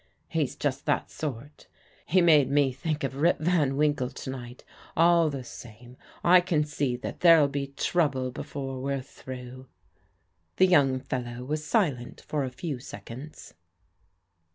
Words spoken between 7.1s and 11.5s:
there'll be trouble before we're through." The young fellow